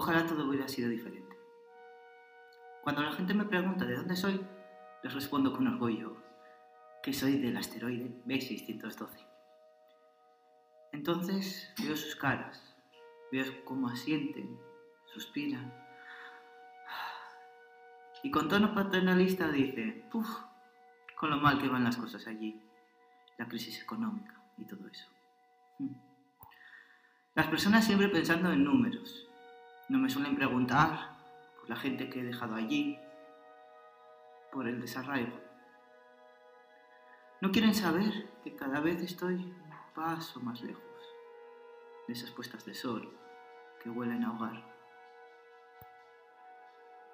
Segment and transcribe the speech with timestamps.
[0.00, 1.36] Ojalá todo hubiera sido diferente.
[2.82, 4.40] Cuando la gente me pregunta de dónde soy,
[5.02, 6.16] les respondo con orgullo
[7.02, 9.28] que soy del asteroide B612.
[10.92, 12.74] Entonces veo sus caras,
[13.30, 14.58] veo cómo asienten,
[15.04, 15.70] suspiran,
[18.22, 20.30] y con tono paternalista dice, Puf,
[21.14, 22.58] con lo mal que van las cosas allí,
[23.36, 25.10] la crisis económica y todo eso.
[25.78, 25.92] Hmm.
[27.34, 29.29] Las personas siempre pensando en números.
[29.90, 31.16] No me suelen preguntar
[31.58, 32.96] por la gente que he dejado allí,
[34.52, 35.36] por el desarraigo.
[37.40, 40.84] No quieren saber que cada vez estoy un paso más lejos
[42.06, 43.18] de esas puestas de sol
[43.82, 44.64] que huelen a hogar.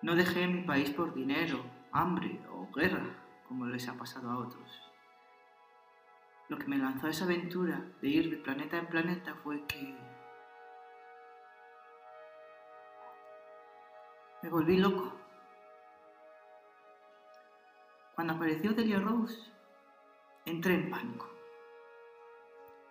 [0.02, 3.06] No dejé mi país por dinero, hambre o guerra,
[3.48, 4.70] como les ha pasado a otros.
[6.50, 9.96] Lo que me lanzó a esa aventura de ir de planeta en planeta fue que
[14.46, 15.12] me volví loco.
[18.14, 19.36] Cuando apareció Delia Rose,
[20.44, 21.28] entré en pánico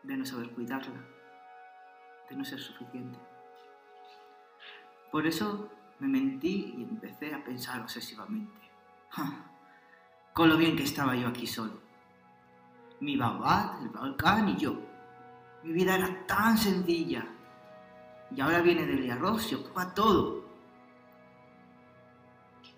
[0.04, 1.02] de no saber cuidarla,
[2.30, 3.18] de no ser suficiente.
[5.10, 8.70] Por eso me mentí y empecé a pensar obsesivamente.
[10.34, 11.80] Con lo bien que estaba yo aquí solo.
[13.00, 14.76] Mi babá, el Balcán y yo.
[15.64, 17.26] Mi vida era tan sencilla.
[18.30, 20.45] Y ahora viene Delia Ross y ocupa todo.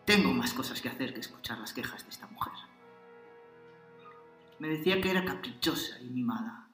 [0.07, 2.53] Tengo más cosas que hacer que escuchar las quejas de esta mujer.
[4.57, 6.69] Me decía que era caprichosa y mimada.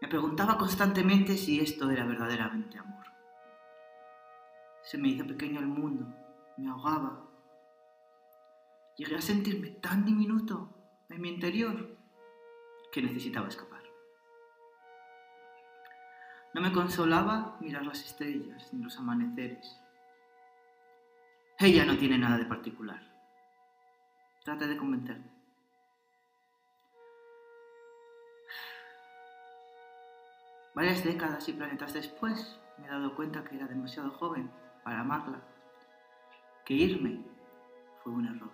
[0.00, 3.06] Me preguntaba constantemente si esto era verdaderamente amor.
[4.84, 6.06] Se me hizo pequeño el mundo,
[6.56, 7.28] me ahogaba.
[8.96, 11.98] Llegué a sentirme tan diminuto en mi interior
[12.92, 13.82] que necesitaba escapar.
[16.54, 19.80] No me consolaba mirar las estrellas ni los amaneceres.
[21.58, 23.00] Ella no tiene nada de particular.
[24.44, 25.30] Trate de convencerme.
[30.74, 34.50] Varias décadas y planetas después me he dado cuenta que era demasiado joven
[34.82, 35.40] para amarla,
[36.64, 37.24] que irme
[38.02, 38.52] fue un error.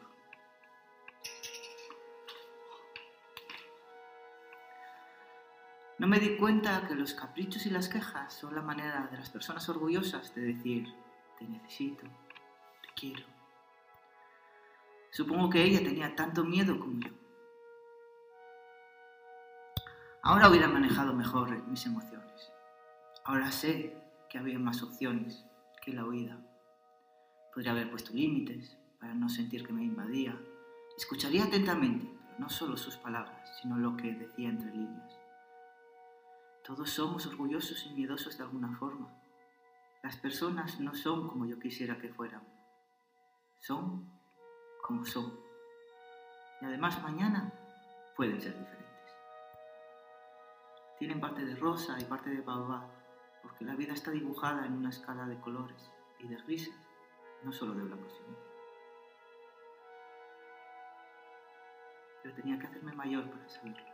[5.98, 9.30] No me di cuenta que los caprichos y las quejas son la manera de las
[9.30, 10.94] personas orgullosas de decir,
[11.38, 12.06] te necesito,
[15.10, 17.10] Supongo que ella tenía tanto miedo como yo.
[20.22, 22.52] Ahora hubiera manejado mejor mis emociones.
[23.24, 23.96] Ahora sé
[24.28, 25.46] que había más opciones
[25.82, 26.38] que la oída.
[27.54, 30.38] Podría haber puesto límites para no sentir que me invadía.
[30.96, 35.18] Escucharía atentamente, pero no solo sus palabras, sino lo que decía entre líneas.
[36.64, 39.08] Todos somos orgullosos y miedosos de alguna forma.
[40.02, 42.59] Las personas no son como yo quisiera que fueran.
[43.60, 44.10] Son
[44.82, 45.38] como son.
[46.60, 47.52] Y además mañana
[48.16, 49.14] pueden ser diferentes.
[50.98, 53.00] Tienen parte de rosa y parte de baobab
[53.42, 56.74] porque la vida está dibujada en una escala de colores y de grises,
[57.42, 58.50] no solo de blancos y negros.
[62.22, 63.90] Pero tenía que hacerme mayor para saberlo.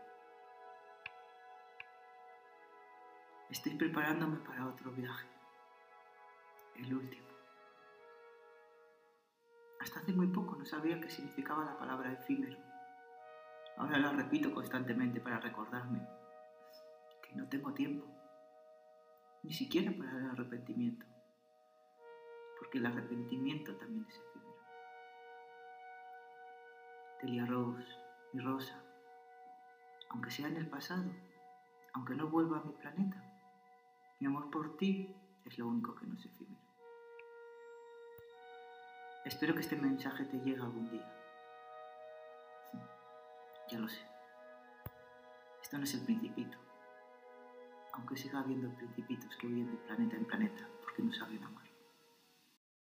[3.50, 5.28] Estoy preparándome para otro viaje,
[6.76, 7.25] el último.
[9.86, 12.58] Hasta hace muy poco no sabía qué significaba la palabra efímero.
[13.76, 16.04] Ahora la repito constantemente para recordarme
[17.22, 18.04] que no tengo tiempo
[19.44, 21.06] ni siquiera para el arrepentimiento,
[22.58, 24.56] porque el arrepentimiento también es efímero.
[27.22, 27.86] Delia Rose,
[28.32, 28.82] mi rosa,
[30.08, 31.12] aunque sea en el pasado,
[31.92, 33.22] aunque no vuelva a mi planeta,
[34.18, 35.14] mi amor por ti
[35.44, 36.65] es lo único que no es efímero.
[39.26, 41.12] Espero que este mensaje te llegue algún día.
[43.68, 44.00] Ya lo sé.
[45.60, 46.56] Esto no es el principito
[47.96, 51.65] aunque siga habiendo principitos que viven de planeta en planeta porque no saben amar.